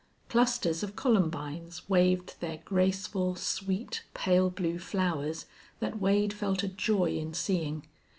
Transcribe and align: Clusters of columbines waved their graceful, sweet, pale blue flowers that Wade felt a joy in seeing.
Clusters 0.29 0.81
of 0.81 0.95
columbines 0.95 1.87
waved 1.87 2.33
their 2.39 2.57
graceful, 2.65 3.35
sweet, 3.35 4.03
pale 4.15 4.49
blue 4.49 4.79
flowers 4.79 5.45
that 5.79 5.99
Wade 6.01 6.33
felt 6.33 6.63
a 6.63 6.67
joy 6.67 7.11
in 7.15 7.35
seeing. 7.35 7.85